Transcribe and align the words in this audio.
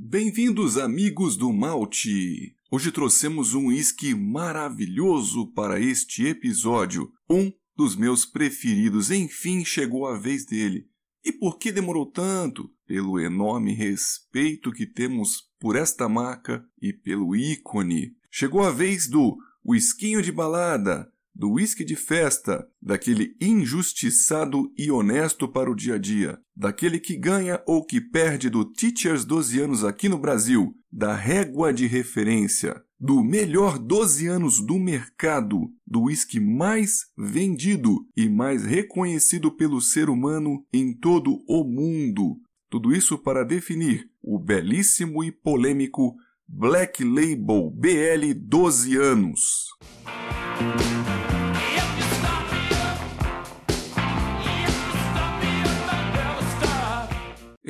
Bem-vindos, 0.00 0.78
amigos 0.78 1.36
do 1.36 1.52
Malte! 1.52 2.54
Hoje 2.70 2.92
trouxemos 2.92 3.54
um 3.54 3.66
uísque 3.66 4.14
maravilhoso 4.14 5.48
para 5.48 5.80
este 5.80 6.24
episódio, 6.24 7.12
um 7.28 7.52
dos 7.76 7.96
meus 7.96 8.24
preferidos. 8.24 9.10
Enfim, 9.10 9.64
chegou 9.64 10.06
a 10.06 10.16
vez 10.16 10.46
dele. 10.46 10.86
E 11.24 11.32
por 11.32 11.58
que 11.58 11.72
demorou 11.72 12.06
tanto? 12.06 12.70
Pelo 12.86 13.18
enorme 13.18 13.74
respeito 13.74 14.70
que 14.70 14.86
temos 14.86 15.50
por 15.58 15.74
esta 15.74 16.08
marca 16.08 16.64
e 16.80 16.92
pelo 16.92 17.34
ícone. 17.34 18.12
Chegou 18.30 18.62
a 18.62 18.70
vez 18.70 19.08
do 19.08 19.36
whiskinho 19.66 20.22
de 20.22 20.30
balada, 20.30 21.12
do 21.38 21.52
whisky 21.52 21.84
de 21.84 21.94
festa, 21.94 22.66
daquele 22.82 23.36
injustiçado 23.40 24.72
e 24.76 24.90
honesto 24.90 25.46
para 25.46 25.70
o 25.70 25.74
dia 25.74 25.94
a 25.94 25.98
dia, 25.98 26.36
daquele 26.56 26.98
que 26.98 27.16
ganha 27.16 27.62
ou 27.64 27.84
que 27.84 28.00
perde 28.00 28.50
do 28.50 28.64
Teachers 28.64 29.24
12 29.24 29.60
anos 29.60 29.84
aqui 29.84 30.08
no 30.08 30.18
Brasil, 30.18 30.74
da 30.90 31.14
régua 31.14 31.72
de 31.72 31.86
referência, 31.86 32.82
do 32.98 33.22
melhor 33.22 33.78
12 33.78 34.26
anos 34.26 34.60
do 34.60 34.80
mercado, 34.80 35.70
do 35.86 36.02
whisky 36.02 36.40
mais 36.40 37.06
vendido 37.16 38.04
e 38.16 38.28
mais 38.28 38.64
reconhecido 38.64 39.52
pelo 39.52 39.80
ser 39.80 40.10
humano 40.10 40.66
em 40.72 40.92
todo 40.92 41.38
o 41.46 41.62
mundo. 41.62 42.40
Tudo 42.68 42.92
isso 42.92 43.16
para 43.16 43.44
definir 43.44 44.10
o 44.20 44.40
belíssimo 44.40 45.22
e 45.22 45.30
polêmico 45.30 46.16
Black 46.48 47.04
Label 47.04 47.70
BL 47.70 48.34
12 48.34 48.96
anos. 48.96 49.68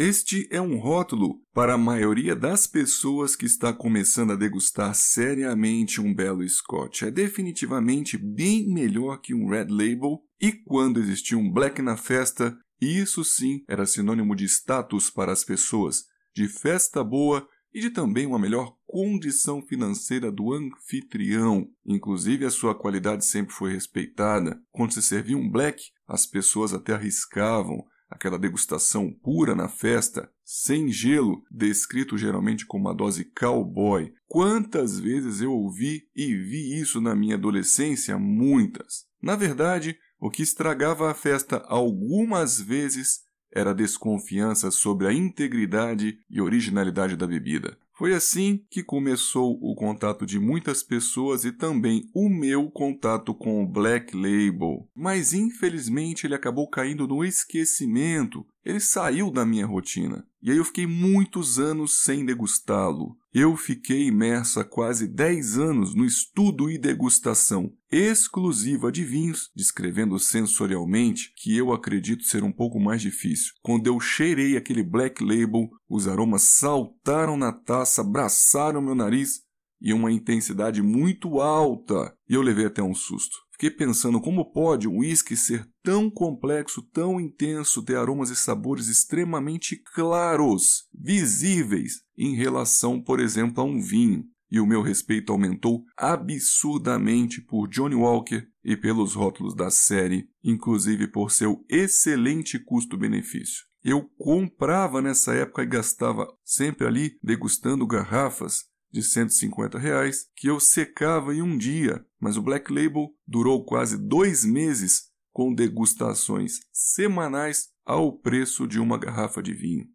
Este 0.00 0.46
é 0.52 0.60
um 0.60 0.78
rótulo 0.78 1.42
para 1.52 1.74
a 1.74 1.76
maioria 1.76 2.36
das 2.36 2.68
pessoas 2.68 3.34
que 3.34 3.46
está 3.46 3.72
começando 3.72 4.30
a 4.30 4.36
degustar 4.36 4.94
seriamente 4.94 6.00
um 6.00 6.14
belo 6.14 6.48
Scotch. 6.48 7.02
É 7.02 7.10
definitivamente 7.10 8.16
bem 8.16 8.72
melhor 8.72 9.16
que 9.16 9.34
um 9.34 9.48
Red 9.48 9.66
Label 9.68 10.22
e 10.40 10.52
quando 10.52 11.00
existia 11.00 11.36
um 11.36 11.50
Black 11.50 11.82
na 11.82 11.96
festa, 11.96 12.56
isso 12.80 13.24
sim 13.24 13.64
era 13.66 13.84
sinônimo 13.84 14.36
de 14.36 14.44
status 14.44 15.10
para 15.10 15.32
as 15.32 15.42
pessoas, 15.42 16.04
de 16.32 16.46
festa 16.46 17.02
boa 17.02 17.44
e 17.74 17.80
de 17.80 17.90
também 17.90 18.24
uma 18.24 18.38
melhor 18.38 18.76
condição 18.86 19.60
financeira 19.66 20.30
do 20.30 20.52
anfitrião. 20.52 21.66
Inclusive, 21.84 22.44
a 22.44 22.50
sua 22.50 22.72
qualidade 22.72 23.26
sempre 23.26 23.52
foi 23.52 23.72
respeitada. 23.72 24.60
Quando 24.70 24.92
se 24.92 25.02
servia 25.02 25.36
um 25.36 25.50
black, 25.50 25.82
as 26.06 26.24
pessoas 26.24 26.72
até 26.72 26.92
arriscavam 26.92 27.84
aquela 28.08 28.38
degustação 28.38 29.10
pura 29.10 29.54
na 29.54 29.68
festa, 29.68 30.30
sem 30.44 30.90
gelo, 30.90 31.42
descrito 31.50 32.16
geralmente 32.16 32.64
como 32.64 32.86
uma 32.86 32.94
dose 32.94 33.24
cowboy. 33.24 34.12
Quantas 34.26 34.98
vezes 34.98 35.40
eu 35.40 35.52
ouvi 35.52 36.08
e 36.14 36.34
vi 36.34 36.80
isso 36.80 37.00
na 37.00 37.14
minha 37.14 37.36
adolescência? 37.36 38.18
Muitas. 38.18 39.06
Na 39.22 39.36
verdade, 39.36 39.98
o 40.20 40.30
que 40.30 40.42
estragava 40.42 41.10
a 41.10 41.14
festa 41.14 41.58
algumas 41.66 42.60
vezes 42.60 43.20
era 43.52 43.70
a 43.70 43.74
desconfiança 43.74 44.70
sobre 44.70 45.06
a 45.06 45.12
integridade 45.12 46.18
e 46.30 46.40
originalidade 46.40 47.16
da 47.16 47.26
bebida. 47.26 47.78
Foi 47.98 48.14
assim 48.14 48.64
que 48.70 48.80
começou 48.80 49.58
o 49.60 49.74
contato 49.74 50.24
de 50.24 50.38
muitas 50.38 50.84
pessoas 50.84 51.44
e 51.44 51.50
também 51.50 52.08
o 52.14 52.28
meu 52.28 52.70
contato 52.70 53.34
com 53.34 53.60
o 53.60 53.66
Black 53.66 54.14
Label. 54.14 54.88
Mas 54.94 55.32
infelizmente 55.32 56.24
ele 56.24 56.36
acabou 56.36 56.70
caindo 56.70 57.08
no 57.08 57.24
esquecimento. 57.24 58.46
Ele 58.64 58.80
saiu 58.80 59.30
da 59.30 59.46
minha 59.46 59.66
rotina. 59.66 60.26
E 60.42 60.50
aí 60.50 60.56
eu 60.56 60.64
fiquei 60.64 60.86
muitos 60.86 61.58
anos 61.58 62.02
sem 62.02 62.24
degustá-lo. 62.24 63.16
Eu 63.32 63.56
fiquei 63.56 64.06
imerso 64.06 64.60
há 64.60 64.64
quase 64.64 65.06
10 65.06 65.58
anos 65.58 65.94
no 65.94 66.04
estudo 66.04 66.70
e 66.70 66.78
degustação 66.78 67.72
exclusiva 67.90 68.92
de 68.92 69.04
vinhos, 69.04 69.50
descrevendo 69.54 70.18
sensorialmente 70.18 71.32
que 71.36 71.56
eu 71.56 71.72
acredito 71.72 72.24
ser 72.24 72.44
um 72.44 72.52
pouco 72.52 72.78
mais 72.78 73.00
difícil. 73.00 73.52
Quando 73.62 73.86
eu 73.86 73.98
cheirei 73.98 74.56
aquele 74.56 74.82
Black 74.82 75.22
Label, 75.24 75.68
os 75.88 76.06
aromas 76.06 76.42
saltaram 76.42 77.36
na 77.36 77.52
taça, 77.52 78.02
abraçaram 78.02 78.82
meu 78.82 78.94
nariz 78.94 79.42
e 79.80 79.92
uma 79.92 80.12
intensidade 80.12 80.82
muito 80.82 81.40
alta, 81.40 82.14
e 82.28 82.34
eu 82.34 82.42
levei 82.42 82.66
até 82.66 82.82
um 82.82 82.94
susto. 82.94 83.36
Fiquei 83.60 83.76
pensando 83.76 84.20
como 84.20 84.52
pode 84.52 84.86
um 84.86 84.98
whisky 84.98 85.36
ser 85.36 85.68
tão 85.82 86.08
complexo, 86.08 86.80
tão 86.80 87.20
intenso, 87.20 87.82
ter 87.82 87.96
aromas 87.96 88.30
e 88.30 88.36
sabores 88.36 88.86
extremamente 88.86 89.74
claros, 89.96 90.86
visíveis, 90.94 92.02
em 92.16 92.36
relação, 92.36 93.02
por 93.02 93.18
exemplo, 93.18 93.60
a 93.60 93.66
um 93.66 93.80
vinho. 93.80 94.24
E 94.48 94.60
o 94.60 94.66
meu 94.66 94.80
respeito 94.80 95.32
aumentou 95.32 95.82
absurdamente 95.96 97.40
por 97.40 97.66
Johnny 97.66 97.96
Walker 97.96 98.46
e 98.62 98.76
pelos 98.76 99.14
rótulos 99.14 99.56
da 99.56 99.72
série, 99.72 100.28
inclusive 100.44 101.08
por 101.08 101.32
seu 101.32 101.64
excelente 101.68 102.60
custo-benefício. 102.60 103.66
Eu 103.82 104.08
comprava 104.16 105.02
nessa 105.02 105.34
época 105.34 105.64
e 105.64 105.66
gastava 105.66 106.28
sempre 106.44 106.86
ali 106.86 107.18
degustando 107.20 107.84
garrafas 107.88 108.66
de 108.90 109.02
150 109.02 109.78
reais 109.78 110.26
que 110.34 110.48
eu 110.48 110.58
secava 110.58 111.34
em 111.34 111.42
um 111.42 111.56
dia, 111.56 112.04
mas 112.20 112.36
o 112.36 112.42
Black 112.42 112.72
Label 112.72 113.10
durou 113.26 113.64
quase 113.64 113.96
dois 113.96 114.44
meses 114.44 115.08
com 115.32 115.54
degustações 115.54 116.60
semanais 116.72 117.68
ao 117.84 118.12
preço 118.18 118.66
de 118.66 118.78
uma 118.78 118.98
garrafa 118.98 119.42
de 119.42 119.54
vinho. 119.54 119.86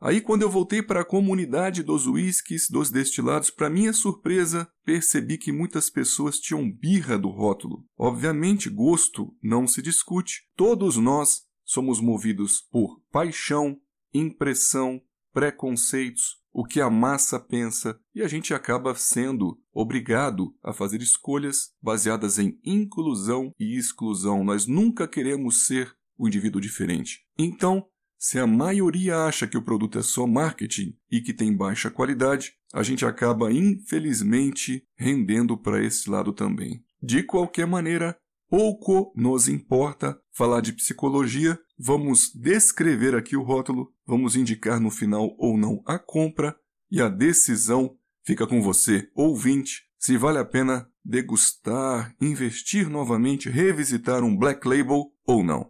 Aí, 0.00 0.20
quando 0.20 0.42
eu 0.42 0.50
voltei 0.50 0.82
para 0.82 1.02
a 1.02 1.04
comunidade 1.04 1.80
dos 1.80 2.08
whiskies, 2.08 2.68
dos 2.68 2.90
destilados, 2.90 3.50
para 3.50 3.70
minha 3.70 3.92
surpresa, 3.92 4.68
percebi 4.84 5.38
que 5.38 5.52
muitas 5.52 5.88
pessoas 5.88 6.40
tinham 6.40 6.68
birra 6.68 7.16
do 7.16 7.28
rótulo. 7.28 7.86
Obviamente, 7.96 8.68
gosto 8.68 9.32
não 9.40 9.64
se 9.68 9.80
discute. 9.80 10.42
Todos 10.56 10.96
nós 10.96 11.42
somos 11.64 12.00
movidos 12.00 12.60
por 12.60 13.00
paixão, 13.12 13.78
impressão, 14.12 15.00
preconceitos, 15.32 16.41
o 16.52 16.64
que 16.64 16.80
a 16.80 16.90
massa 16.90 17.40
pensa, 17.40 17.98
e 18.14 18.22
a 18.22 18.28
gente 18.28 18.52
acaba 18.52 18.94
sendo 18.94 19.58
obrigado 19.72 20.54
a 20.62 20.72
fazer 20.72 21.00
escolhas 21.00 21.70
baseadas 21.82 22.38
em 22.38 22.58
inclusão 22.64 23.52
e 23.58 23.76
exclusão. 23.76 24.44
Nós 24.44 24.66
nunca 24.66 25.08
queremos 25.08 25.66
ser 25.66 25.92
o 26.18 26.28
indivíduo 26.28 26.60
diferente. 26.60 27.20
Então, 27.38 27.86
se 28.18 28.38
a 28.38 28.46
maioria 28.46 29.24
acha 29.24 29.48
que 29.48 29.56
o 29.56 29.64
produto 29.64 29.98
é 29.98 30.02
só 30.02 30.26
marketing 30.26 30.94
e 31.10 31.20
que 31.20 31.34
tem 31.34 31.56
baixa 31.56 31.90
qualidade, 31.90 32.52
a 32.72 32.82
gente 32.82 33.04
acaba 33.04 33.52
infelizmente 33.52 34.84
rendendo 34.96 35.56
para 35.56 35.82
esse 35.82 36.08
lado 36.08 36.32
também. 36.32 36.84
De 37.02 37.24
qualquer 37.24 37.66
maneira, 37.66 38.16
pouco 38.48 39.12
nos 39.16 39.48
importa 39.48 40.16
falar 40.30 40.60
de 40.60 40.72
psicologia, 40.72 41.58
vamos 41.84 42.30
descrever 42.32 43.16
aqui 43.16 43.36
o 43.36 43.42
rótulo, 43.42 43.92
vamos 44.06 44.36
indicar 44.36 44.78
no 44.78 44.88
final 44.88 45.34
ou 45.36 45.58
não 45.58 45.82
a 45.84 45.98
compra 45.98 46.54
e 46.88 47.02
a 47.02 47.08
decisão 47.08 47.96
fica 48.24 48.46
com 48.46 48.62
você, 48.62 49.10
ouvinte, 49.16 49.82
se 49.98 50.16
vale 50.16 50.38
a 50.38 50.44
pena 50.44 50.88
degustar, 51.04 52.14
investir 52.20 52.88
novamente, 52.88 53.50
revisitar 53.50 54.22
um 54.22 54.36
Black 54.36 54.66
Label 54.66 55.12
ou 55.26 55.42
não. 55.42 55.68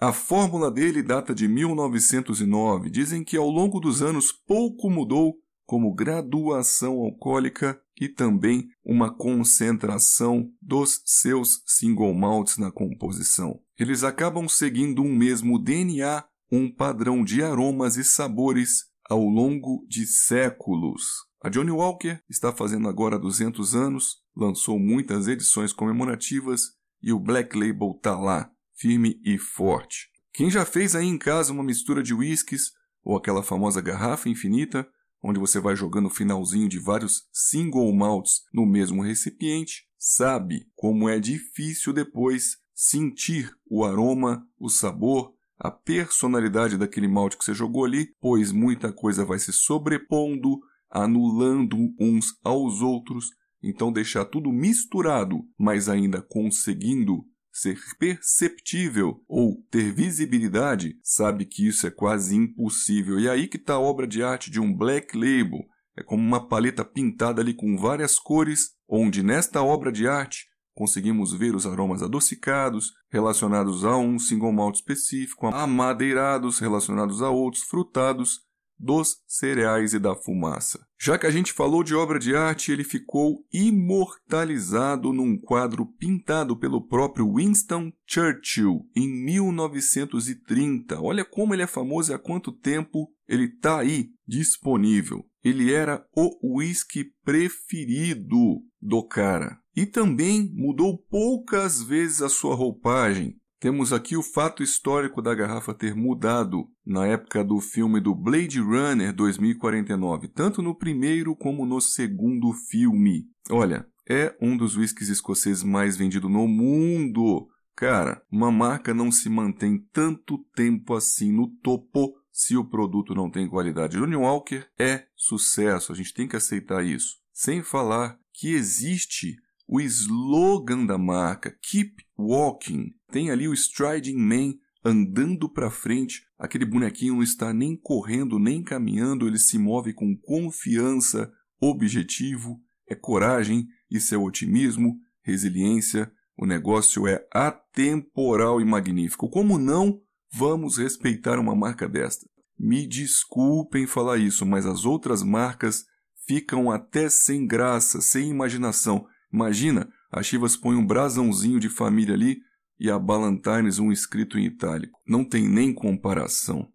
A 0.00 0.12
fórmula 0.12 0.70
dele 0.70 1.02
data 1.02 1.34
de 1.34 1.48
1909. 1.48 2.90
Dizem 2.90 3.24
que 3.24 3.36
ao 3.36 3.48
longo 3.48 3.80
dos 3.80 4.02
anos 4.02 4.30
pouco 4.30 4.90
mudou 4.90 5.36
como 5.66 5.94
graduação 5.94 7.00
alcoólica 7.00 7.80
e 8.00 8.08
também 8.08 8.68
uma 8.84 9.14
concentração 9.14 10.50
dos 10.60 11.02
seus 11.04 11.62
single 11.66 12.12
malts 12.14 12.58
na 12.58 12.70
composição. 12.70 13.60
Eles 13.78 14.04
acabam 14.04 14.48
seguindo 14.48 15.02
um 15.02 15.14
mesmo 15.14 15.58
DNA, 15.58 16.24
um 16.50 16.70
padrão 16.70 17.24
de 17.24 17.42
aromas 17.42 17.96
e 17.96 18.04
sabores 18.04 18.84
ao 19.08 19.24
longo 19.24 19.84
de 19.88 20.06
séculos. 20.06 21.04
A 21.42 21.48
Johnny 21.48 21.70
Walker 21.70 22.20
está 22.28 22.52
fazendo 22.52 22.88
agora 22.88 23.18
200 23.18 23.74
anos, 23.74 24.16
lançou 24.34 24.78
muitas 24.78 25.28
edições 25.28 25.72
comemorativas 25.72 26.72
e 27.02 27.12
o 27.12 27.20
Black 27.20 27.56
Label 27.56 27.92
está 27.96 28.18
lá, 28.18 28.50
firme 28.76 29.20
e 29.24 29.38
forte. 29.38 30.08
Quem 30.32 30.50
já 30.50 30.64
fez 30.64 30.96
aí 30.96 31.06
em 31.06 31.18
casa 31.18 31.52
uma 31.52 31.62
mistura 31.62 32.02
de 32.02 32.14
whiskies 32.14 32.72
ou 33.04 33.16
aquela 33.16 33.42
famosa 33.42 33.80
garrafa 33.80 34.28
infinita 34.28 34.88
onde 35.24 35.40
você 35.40 35.58
vai 35.58 35.74
jogando 35.74 36.06
o 36.06 36.10
finalzinho 36.10 36.68
de 36.68 36.78
vários 36.78 37.26
single 37.32 37.90
malts 37.94 38.42
no 38.52 38.66
mesmo 38.66 39.02
recipiente, 39.02 39.84
sabe 39.98 40.66
como 40.76 41.08
é 41.08 41.18
difícil 41.18 41.94
depois 41.94 42.58
sentir 42.74 43.50
o 43.66 43.86
aroma, 43.86 44.46
o 44.60 44.68
sabor, 44.68 45.32
a 45.58 45.70
personalidade 45.70 46.76
daquele 46.76 47.08
malte 47.08 47.38
que 47.38 47.44
você 47.44 47.54
jogou 47.54 47.86
ali, 47.86 48.08
pois 48.20 48.52
muita 48.52 48.92
coisa 48.92 49.24
vai 49.24 49.38
se 49.38 49.50
sobrepondo, 49.50 50.60
anulando 50.90 51.76
uns 51.98 52.38
aos 52.44 52.82
outros. 52.82 53.30
Então, 53.62 53.90
deixar 53.90 54.26
tudo 54.26 54.52
misturado, 54.52 55.42
mas 55.58 55.88
ainda 55.88 56.20
conseguindo 56.20 57.24
ser 57.54 57.78
perceptível 58.00 59.22
ou 59.28 59.64
ter 59.70 59.94
visibilidade, 59.94 60.98
sabe 61.04 61.46
que 61.46 61.68
isso 61.68 61.86
é 61.86 61.90
quase 61.90 62.34
impossível. 62.34 63.20
E 63.20 63.30
aí 63.30 63.46
que 63.46 63.56
está 63.56 63.74
a 63.74 63.80
obra 63.80 64.08
de 64.08 64.24
arte 64.24 64.50
de 64.50 64.60
um 64.60 64.76
black 64.76 65.16
label. 65.16 65.64
É 65.96 66.02
como 66.02 66.20
uma 66.20 66.48
paleta 66.48 66.84
pintada 66.84 67.40
ali 67.40 67.54
com 67.54 67.76
várias 67.76 68.18
cores, 68.18 68.72
onde 68.88 69.22
nesta 69.22 69.62
obra 69.62 69.92
de 69.92 70.08
arte 70.08 70.46
conseguimos 70.74 71.32
ver 71.32 71.54
os 71.54 71.64
aromas 71.64 72.02
adocicados 72.02 72.92
relacionados 73.08 73.84
a 73.84 73.96
um 73.96 74.18
single 74.18 74.52
malt 74.52 74.74
específico, 74.74 75.46
amadeirados 75.46 76.58
relacionados 76.58 77.22
a 77.22 77.30
outros, 77.30 77.62
frutados 77.62 78.40
dos 78.84 79.16
cereais 79.26 79.94
e 79.94 79.98
da 79.98 80.14
fumaça. 80.14 80.86
Já 81.00 81.18
que 81.18 81.26
a 81.26 81.30
gente 81.30 81.52
falou 81.52 81.82
de 81.82 81.94
obra 81.94 82.18
de 82.18 82.36
arte, 82.36 82.70
ele 82.70 82.84
ficou 82.84 83.44
imortalizado 83.52 85.12
num 85.12 85.38
quadro 85.38 85.86
pintado 85.86 86.56
pelo 86.56 86.86
próprio 86.86 87.34
Winston 87.34 87.90
Churchill 88.06 88.86
em 88.94 89.08
1930. 89.24 91.00
Olha 91.00 91.24
como 91.24 91.54
ele 91.54 91.62
é 91.62 91.66
famoso 91.66 92.12
e 92.12 92.14
há 92.14 92.18
quanto 92.18 92.52
tempo 92.52 93.10
ele 93.26 93.44
está 93.44 93.80
aí 93.80 94.10
disponível. 94.26 95.24
Ele 95.42 95.72
era 95.72 96.06
o 96.14 96.56
whisky 96.56 97.04
preferido 97.24 98.62
do 98.80 99.02
cara. 99.06 99.58
E 99.76 99.86
também 99.86 100.50
mudou 100.54 100.96
poucas 100.96 101.82
vezes 101.82 102.22
a 102.22 102.28
sua 102.28 102.54
roupagem. 102.54 103.36
Temos 103.60 103.92
aqui 103.92 104.16
o 104.16 104.22
fato 104.22 104.62
histórico 104.62 105.22
da 105.22 105.34
garrafa 105.34 105.72
ter 105.72 105.94
mudado 105.94 106.68
na 106.84 107.06
época 107.06 107.42
do 107.42 107.60
filme 107.60 108.00
do 108.00 108.14
Blade 108.14 108.60
Runner 108.60 109.12
2049, 109.14 110.28
tanto 110.28 110.60
no 110.60 110.76
primeiro 110.76 111.34
como 111.34 111.64
no 111.64 111.80
segundo 111.80 112.52
filme. 112.52 113.24
Olha, 113.50 113.86
é 114.08 114.36
um 114.40 114.56
dos 114.56 114.76
whiskies 114.76 115.08
escoceses 115.08 115.62
mais 115.62 115.96
vendidos 115.96 116.30
no 116.30 116.46
mundo. 116.46 117.48
Cara, 117.74 118.22
uma 118.30 118.52
marca 118.52 118.92
não 118.92 119.10
se 119.10 119.28
mantém 119.28 119.78
tanto 119.92 120.38
tempo 120.54 120.94
assim 120.94 121.32
no 121.32 121.48
topo 121.48 122.14
se 122.30 122.56
o 122.56 122.64
produto 122.64 123.14
não 123.14 123.30
tem 123.30 123.48
qualidade. 123.48 123.96
Johnny 123.96 124.16
Walker 124.16 124.66
é 124.78 125.06
sucesso, 125.16 125.92
a 125.92 125.94
gente 125.94 126.12
tem 126.12 126.28
que 126.28 126.36
aceitar 126.36 126.84
isso. 126.84 127.16
Sem 127.32 127.62
falar 127.62 128.18
que 128.32 128.52
existe 128.52 129.36
o 129.66 129.80
slogan 129.80 130.86
da 130.86 130.98
marca, 130.98 131.56
Keep 131.62 132.04
Walking. 132.18 132.92
Tem 133.10 133.30
ali 133.30 133.48
o 133.48 133.54
Striding 133.54 134.16
Man 134.16 134.54
andando 134.84 135.48
para 135.48 135.70
frente. 135.70 136.22
Aquele 136.38 136.66
bonequinho 136.66 137.14
não 137.14 137.22
está 137.22 137.52
nem 137.52 137.76
correndo, 137.76 138.38
nem 138.38 138.62
caminhando, 138.62 139.26
ele 139.26 139.38
se 139.38 139.58
move 139.58 139.94
com 139.94 140.16
confiança, 140.16 141.32
objetivo, 141.60 142.60
é 142.86 142.94
coragem, 142.94 143.66
isso 143.90 144.14
é 144.14 144.18
otimismo, 144.18 144.98
resiliência. 145.22 146.12
O 146.36 146.44
negócio 146.44 147.06
é 147.06 147.26
atemporal 147.32 148.60
e 148.60 148.64
magnífico. 148.64 149.30
Como 149.30 149.58
não 149.58 150.00
vamos 150.32 150.78
respeitar 150.78 151.38
uma 151.38 151.54
marca 151.54 151.88
desta? 151.88 152.28
Me 152.58 152.86
desculpem 152.86 153.86
falar 153.86 154.18
isso, 154.18 154.44
mas 154.44 154.66
as 154.66 154.84
outras 154.84 155.22
marcas 155.22 155.84
ficam 156.26 156.70
até 156.70 157.08
sem 157.08 157.46
graça, 157.46 158.00
sem 158.00 158.30
imaginação. 158.30 159.06
Imagina, 159.34 159.92
a 160.12 160.22
Chivas 160.22 160.56
põe 160.56 160.76
um 160.76 160.86
brasãozinho 160.86 161.58
de 161.58 161.68
família 161.68 162.14
ali 162.14 162.40
e 162.78 162.88
a 162.88 162.96
Ballantines 162.96 163.80
um 163.80 163.90
escrito 163.90 164.38
em 164.38 164.44
itálico. 164.44 165.00
Não 165.04 165.24
tem 165.24 165.48
nem 165.48 165.74
comparação. 165.74 166.68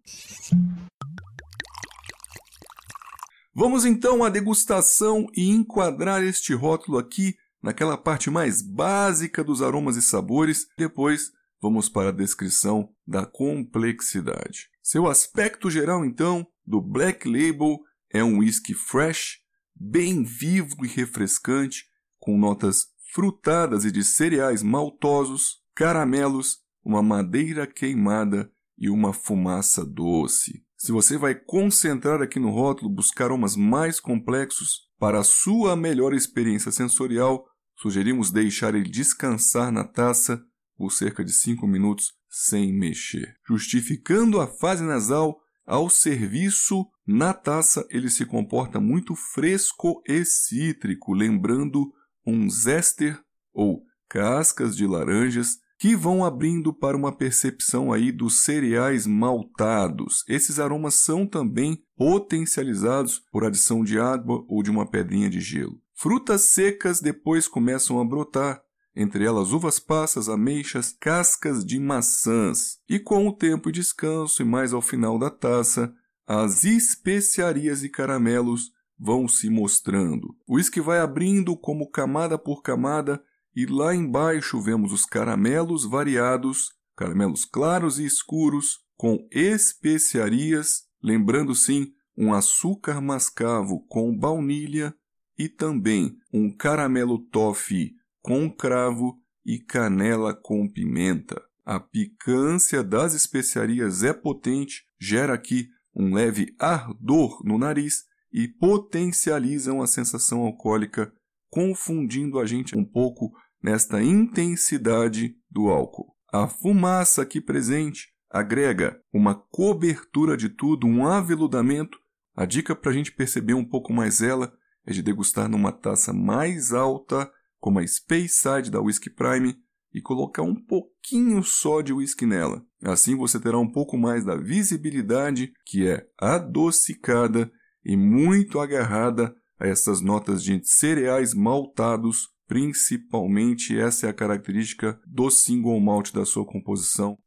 Vamos 3.54 3.86
então 3.86 4.22
à 4.22 4.28
degustação 4.28 5.26
e 5.34 5.48
enquadrar 5.48 6.22
este 6.22 6.52
rótulo 6.52 6.98
aqui 6.98 7.34
naquela 7.62 7.96
parte 7.96 8.28
mais 8.28 8.60
básica 8.60 9.42
dos 9.42 9.62
aromas 9.62 9.96
e 9.96 10.02
sabores. 10.02 10.66
Depois 10.76 11.32
vamos 11.62 11.88
para 11.88 12.10
a 12.10 12.12
descrição 12.12 12.90
da 13.06 13.24
complexidade. 13.24 14.68
Seu 14.82 15.08
aspecto 15.08 15.70
geral, 15.70 16.04
então, 16.04 16.46
do 16.66 16.78
Black 16.82 17.26
Label 17.26 17.78
é 18.12 18.22
um 18.22 18.40
whisky 18.40 18.74
fresh, 18.74 19.38
bem 19.74 20.22
vivo 20.22 20.84
e 20.84 20.88
refrescante, 20.88 21.88
com 22.20 22.38
notas 22.38 22.86
frutadas 23.12 23.84
e 23.84 23.90
de 23.90 24.04
cereais 24.04 24.62
maltosos, 24.62 25.56
caramelos, 25.74 26.58
uma 26.84 27.02
madeira 27.02 27.66
queimada 27.66 28.50
e 28.78 28.88
uma 28.88 29.12
fumaça 29.12 29.84
doce. 29.84 30.62
Se 30.76 30.92
você 30.92 31.18
vai 31.18 31.34
concentrar 31.34 32.22
aqui 32.22 32.38
no 32.38 32.50
rótulo, 32.50 32.88
buscar 32.88 33.26
aromas 33.26 33.56
mais 33.56 34.00
complexos 34.00 34.88
para 34.98 35.20
a 35.20 35.24
sua 35.24 35.76
melhor 35.76 36.14
experiência 36.14 36.70
sensorial, 36.70 37.44
sugerimos 37.76 38.30
deixar 38.30 38.74
ele 38.74 38.88
descansar 38.88 39.72
na 39.72 39.84
taça 39.84 40.42
por 40.76 40.90
cerca 40.90 41.22
de 41.24 41.32
5 41.32 41.66
minutos 41.66 42.12
sem 42.28 42.72
mexer. 42.72 43.34
Justificando 43.46 44.40
a 44.40 44.46
fase 44.46 44.82
nasal, 44.82 45.38
ao 45.66 45.90
serviço 45.90 46.86
na 47.06 47.34
taça 47.34 47.86
ele 47.90 48.08
se 48.08 48.24
comporta 48.24 48.80
muito 48.80 49.14
fresco 49.14 50.02
e 50.08 50.24
cítrico, 50.24 51.12
lembrando 51.12 51.92
um 52.26 52.48
zester 52.48 53.20
ou 53.52 53.82
cascas 54.08 54.76
de 54.76 54.86
laranjas 54.86 55.58
que 55.80 55.96
vão 55.96 56.22
abrindo 56.22 56.74
para 56.74 56.94
uma 56.94 57.10
percepção 57.10 57.90
aí 57.90 58.12
dos 58.12 58.44
cereais 58.44 59.06
maltados. 59.06 60.22
Esses 60.28 60.58
aromas 60.58 60.96
são 60.96 61.26
também 61.26 61.82
potencializados 61.96 63.22
por 63.32 63.44
adição 63.44 63.82
de 63.82 63.98
água 63.98 64.44
ou 64.46 64.62
de 64.62 64.70
uma 64.70 64.86
pedrinha 64.86 65.30
de 65.30 65.40
gelo. 65.40 65.80
Frutas 65.94 66.42
secas 66.42 67.00
depois 67.00 67.48
começam 67.48 67.98
a 67.98 68.04
brotar, 68.04 68.60
entre 68.94 69.24
elas 69.24 69.52
uvas 69.52 69.78
passas, 69.78 70.28
ameixas, 70.28 70.92
cascas 71.00 71.64
de 71.64 71.78
maçãs. 71.78 72.78
E 72.86 72.98
com 72.98 73.26
o 73.26 73.32
tempo 73.32 73.70
e 73.70 73.72
descanso 73.72 74.42
e 74.42 74.44
mais 74.44 74.74
ao 74.74 74.82
final 74.82 75.18
da 75.18 75.30
taça, 75.30 75.94
as 76.26 76.62
especiarias 76.64 77.82
e 77.82 77.88
caramelos 77.88 78.70
vão 79.00 79.26
se 79.26 79.48
mostrando. 79.48 80.36
O 80.46 80.56
uísque 80.56 80.80
vai 80.80 80.98
abrindo 80.98 81.56
como 81.56 81.90
camada 81.90 82.38
por 82.38 82.62
camada 82.62 83.22
e 83.56 83.64
lá 83.64 83.94
embaixo 83.94 84.60
vemos 84.60 84.92
os 84.92 85.06
caramelos 85.06 85.84
variados, 85.84 86.72
caramelos 86.94 87.46
claros 87.46 87.98
e 87.98 88.04
escuros 88.04 88.80
com 88.96 89.26
especiarias, 89.32 90.82
lembrando 91.02 91.54
sim 91.54 91.92
um 92.16 92.34
açúcar 92.34 93.00
mascavo 93.00 93.80
com 93.88 94.14
baunilha 94.16 94.94
e 95.38 95.48
também 95.48 96.14
um 96.30 96.54
caramelo 96.54 97.18
toffee 97.18 97.94
com 98.20 98.50
cravo 98.50 99.18
e 99.44 99.58
canela 99.58 100.34
com 100.34 100.68
pimenta. 100.68 101.42
A 101.64 101.80
picância 101.80 102.82
das 102.82 103.14
especiarias 103.14 104.02
é 104.02 104.12
potente, 104.12 104.84
gera 105.00 105.32
aqui 105.32 105.68
um 105.96 106.14
leve 106.14 106.54
ardor 106.58 107.42
no 107.42 107.56
nariz 107.56 108.09
e 108.32 108.48
potencializam 108.48 109.82
a 109.82 109.86
sensação 109.86 110.40
alcoólica, 110.40 111.12
confundindo 111.48 112.38
a 112.38 112.46
gente 112.46 112.76
um 112.76 112.84
pouco 112.84 113.32
nesta 113.62 114.02
intensidade 114.02 115.36
do 115.50 115.68
álcool. 115.68 116.14
A 116.32 116.46
fumaça 116.46 117.22
aqui 117.22 117.40
presente 117.40 118.08
agrega 118.30 119.00
uma 119.12 119.34
cobertura 119.34 120.36
de 120.36 120.48
tudo, 120.48 120.86
um 120.86 121.06
aveludamento. 121.06 121.98
A 122.36 122.46
dica 122.46 122.76
para 122.76 122.90
a 122.90 122.94
gente 122.94 123.12
perceber 123.12 123.54
um 123.54 123.64
pouco 123.64 123.92
mais 123.92 124.20
ela 124.20 124.52
é 124.86 124.92
de 124.92 125.02
degustar 125.02 125.48
numa 125.48 125.72
taça 125.72 126.12
mais 126.12 126.72
alta, 126.72 127.30
como 127.58 127.80
a 127.80 127.86
Space 127.86 128.40
Side 128.40 128.70
da 128.70 128.80
Whisky 128.80 129.10
Prime, 129.10 129.56
e 129.92 130.00
colocar 130.00 130.42
um 130.42 130.54
pouquinho 130.54 131.42
só 131.42 131.80
de 131.80 131.92
whisky 131.92 132.24
nela. 132.24 132.64
Assim 132.82 133.16
você 133.16 133.40
terá 133.40 133.58
um 133.58 133.70
pouco 133.70 133.98
mais 133.98 134.24
da 134.24 134.36
visibilidade, 134.36 135.52
que 135.66 135.86
é 135.86 136.06
adocicada 136.18 137.50
e 137.84 137.96
muito 137.96 138.58
agarrada 138.58 139.34
a 139.58 139.66
essas 139.66 140.00
notas 140.00 140.42
de 140.42 140.60
cereais 140.64 141.34
maltados, 141.34 142.28
principalmente 142.46 143.78
essa 143.78 144.06
é 144.06 144.10
a 144.10 144.14
característica 144.14 145.00
do 145.06 145.30
single 145.30 145.78
malt 145.80 146.12
da 146.12 146.24
sua 146.24 146.44
composição. 146.44 147.18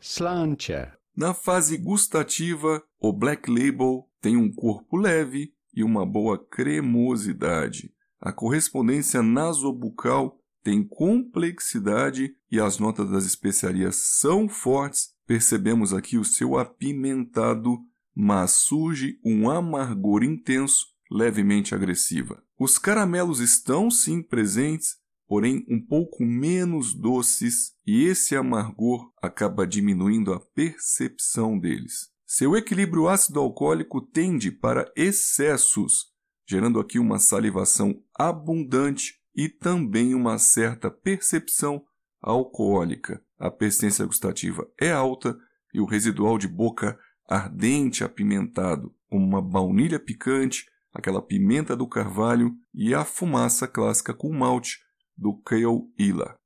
Slancher. 0.00 0.96
Na 1.16 1.32
fase 1.32 1.78
gustativa, 1.78 2.82
o 3.00 3.12
Black 3.12 3.50
Label 3.50 4.06
tem 4.20 4.36
um 4.36 4.52
corpo 4.52 4.96
leve 4.96 5.52
e 5.74 5.82
uma 5.82 6.04
boa 6.04 6.38
cremosidade. 6.38 7.92
A 8.20 8.32
correspondência 8.32 9.22
nasobucal 9.22 10.38
tem 10.62 10.82
complexidade 10.82 12.34
e 12.50 12.60
as 12.60 12.78
notas 12.78 13.10
das 13.10 13.24
especiarias 13.24 13.96
são 14.18 14.48
fortes. 14.48 15.14
Percebemos 15.26 15.94
aqui 15.94 16.18
o 16.18 16.24
seu 16.24 16.58
apimentado 16.58 17.78
mas 18.16 18.52
surge 18.52 19.20
um 19.22 19.50
amargor 19.50 20.24
intenso, 20.24 20.86
levemente 21.10 21.74
agressiva. 21.74 22.42
Os 22.58 22.78
caramelos 22.78 23.40
estão 23.40 23.90
sim 23.90 24.22
presentes, 24.22 24.96
porém 25.28 25.66
um 25.68 25.78
pouco 25.78 26.24
menos 26.24 26.94
doces, 26.94 27.74
e 27.86 28.04
esse 28.04 28.34
amargor 28.34 29.12
acaba 29.20 29.66
diminuindo 29.66 30.32
a 30.32 30.40
percepção 30.40 31.58
deles. 31.58 32.08
Seu 32.24 32.56
equilíbrio 32.56 33.06
ácido-alcoólico 33.06 34.00
tende 34.00 34.50
para 34.50 34.90
excessos, 34.96 36.06
gerando 36.48 36.80
aqui 36.80 36.98
uma 36.98 37.18
salivação 37.18 38.02
abundante 38.18 39.14
e 39.34 39.48
também 39.48 40.14
uma 40.14 40.38
certa 40.38 40.90
percepção 40.90 41.84
alcoólica, 42.22 43.22
a 43.38 43.50
persistência 43.50 44.06
gustativa 44.06 44.66
é 44.80 44.90
alta 44.90 45.38
e 45.72 45.80
o 45.80 45.84
residual 45.84 46.38
de 46.38 46.48
boca 46.48 46.98
ardente 47.28 48.04
apimentado, 48.04 48.94
como 49.08 49.24
uma 49.24 49.42
baunilha 49.42 49.98
picante, 49.98 50.66
aquela 50.92 51.20
pimenta 51.20 51.76
do 51.76 51.86
carvalho 51.86 52.54
e 52.72 52.94
a 52.94 53.04
fumaça 53.04 53.66
clássica 53.68 54.14
com 54.14 54.32
malte 54.32 54.78
do 55.16 55.36
Kale 55.42 55.88
Ila. 55.98 56.38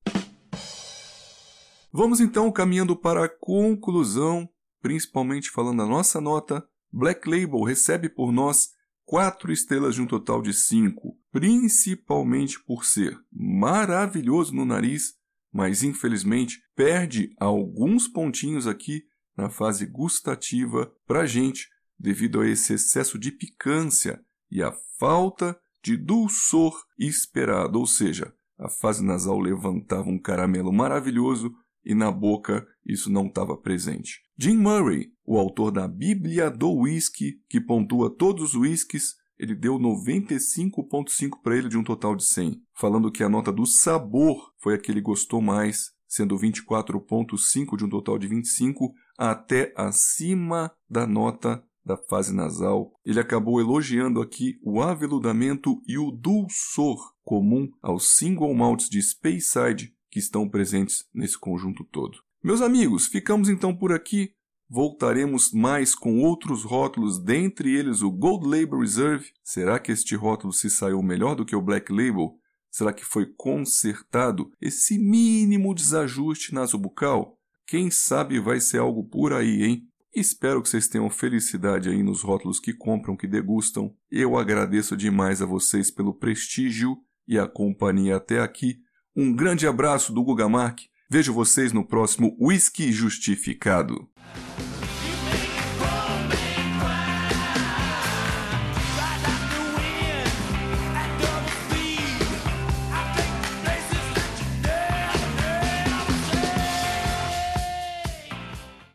Vamos 1.92 2.20
então 2.20 2.50
caminhando 2.52 2.94
para 2.96 3.24
a 3.24 3.28
conclusão, 3.28 4.48
principalmente 4.80 5.50
falando 5.50 5.78
da 5.78 5.86
nossa 5.86 6.20
nota. 6.20 6.64
Black 6.92 7.28
Label 7.28 7.62
recebe 7.62 8.08
por 8.08 8.32
nós 8.32 8.70
quatro 9.04 9.52
estrelas 9.52 9.96
de 9.96 10.02
um 10.02 10.06
total 10.06 10.40
de 10.40 10.54
cinco, 10.54 11.18
principalmente 11.32 12.62
por 12.64 12.84
ser 12.84 13.18
maravilhoso 13.32 14.54
no 14.54 14.64
nariz, 14.64 15.14
mas 15.52 15.82
infelizmente 15.82 16.60
perde 16.76 17.34
alguns 17.38 18.06
pontinhos 18.06 18.68
aqui 18.68 19.02
na 19.40 19.50
fase 19.50 19.86
gustativa 19.86 20.92
para 21.06 21.22
a 21.22 21.26
gente, 21.26 21.68
devido 21.98 22.40
a 22.40 22.48
esse 22.48 22.74
excesso 22.74 23.18
de 23.18 23.32
picância 23.32 24.20
e 24.50 24.62
a 24.62 24.72
falta 24.98 25.58
de 25.82 25.96
dulçor 25.96 26.78
esperado, 26.98 27.78
ou 27.78 27.86
seja, 27.86 28.34
a 28.58 28.68
fase 28.68 29.02
nasal 29.02 29.38
levantava 29.38 30.08
um 30.08 30.18
caramelo 30.18 30.72
maravilhoso 30.72 31.54
e 31.84 31.94
na 31.94 32.10
boca 32.10 32.66
isso 32.84 33.10
não 33.10 33.26
estava 33.26 33.56
presente. 33.56 34.20
Jim 34.38 34.56
Murray, 34.56 35.12
o 35.24 35.38
autor 35.38 35.70
da 35.70 35.88
Bíblia 35.88 36.50
do 36.50 36.70
Whisky, 36.70 37.40
que 37.48 37.60
pontua 37.60 38.14
todos 38.14 38.54
os 38.54 38.54
whiskies, 38.54 39.14
ele 39.38 39.54
deu 39.54 39.78
95,5 39.78 41.40
para 41.42 41.56
ele 41.56 41.68
de 41.70 41.78
um 41.78 41.82
total 41.82 42.14
de 42.14 42.24
100, 42.24 42.60
falando 42.74 43.10
que 43.10 43.24
a 43.24 43.28
nota 43.28 43.50
do 43.50 43.64
sabor 43.64 44.52
foi 44.58 44.74
a 44.74 44.78
que 44.78 44.90
ele 44.90 45.00
gostou 45.00 45.40
mais, 45.40 45.92
sendo 46.10 46.36
24,5 46.36 47.76
de 47.76 47.84
um 47.84 47.88
total 47.88 48.18
de 48.18 48.26
25, 48.26 48.92
até 49.16 49.72
acima 49.76 50.72
da 50.88 51.06
nota 51.06 51.62
da 51.84 51.96
fase 51.96 52.34
nasal. 52.34 52.92
Ele 53.06 53.20
acabou 53.20 53.60
elogiando 53.60 54.20
aqui 54.20 54.58
o 54.62 54.82
aveludamento 54.82 55.80
e 55.86 55.96
o 55.96 56.10
dulçor 56.10 57.14
comum 57.24 57.70
aos 57.80 58.16
single 58.16 58.52
malts 58.52 58.90
de 58.90 59.00
Speyside 59.00 59.94
que 60.10 60.18
estão 60.18 60.48
presentes 60.48 61.04
nesse 61.14 61.38
conjunto 61.38 61.84
todo. 61.84 62.18
Meus 62.42 62.60
amigos, 62.60 63.06
ficamos 63.06 63.48
então 63.48 63.74
por 63.74 63.92
aqui. 63.92 64.32
Voltaremos 64.68 65.52
mais 65.52 65.94
com 65.94 66.20
outros 66.20 66.64
rótulos, 66.64 67.18
dentre 67.18 67.74
eles 67.76 68.02
o 68.02 68.10
Gold 68.10 68.46
Label 68.46 68.80
Reserve. 68.80 69.26
Será 69.42 69.78
que 69.78 69.92
este 69.92 70.14
rótulo 70.16 70.52
se 70.52 70.70
saiu 70.70 71.02
melhor 71.02 71.34
do 71.34 71.44
que 71.44 71.56
o 71.56 71.62
Black 71.62 71.92
Label? 71.92 72.39
Será 72.70 72.92
que 72.92 73.04
foi 73.04 73.26
consertado 73.36 74.52
esse 74.60 74.98
mínimo 74.98 75.74
desajuste 75.74 76.54
nasobucal? 76.54 77.36
Quem 77.66 77.90
sabe 77.90 78.38
vai 78.38 78.60
ser 78.60 78.78
algo 78.78 79.04
por 79.04 79.32
aí, 79.32 79.62
hein? 79.62 79.86
Espero 80.14 80.60
que 80.60 80.68
vocês 80.68 80.88
tenham 80.88 81.08
felicidade 81.08 81.88
aí 81.88 82.02
nos 82.02 82.22
rótulos 82.22 82.58
que 82.58 82.72
compram, 82.72 83.16
que 83.16 83.28
degustam. 83.28 83.94
Eu 84.10 84.36
agradeço 84.36 84.96
demais 84.96 85.40
a 85.40 85.46
vocês 85.46 85.90
pelo 85.90 86.12
prestígio 86.12 86.96
e 87.28 87.38
a 87.38 87.46
companhia 87.46 88.16
até 88.16 88.40
aqui. 88.40 88.78
Um 89.14 89.34
grande 89.34 89.66
abraço 89.66 90.12
do 90.12 90.22
Guga 90.24 90.48
Mark. 90.48 90.80
Vejo 91.08 91.32
vocês 91.32 91.72
no 91.72 91.86
próximo 91.86 92.36
Whisky 92.40 92.92
Justificado. 92.92 94.08